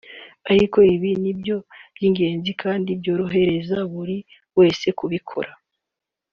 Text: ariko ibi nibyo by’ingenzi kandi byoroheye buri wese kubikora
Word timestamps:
ariko 0.51 0.77
ibi 0.95 1.11
nibyo 1.21 1.55
by’ingenzi 1.95 2.51
kandi 2.61 2.89
byoroheye 3.01 3.55
buri 3.93 4.17
wese 4.57 4.85
kubikora 4.99 5.51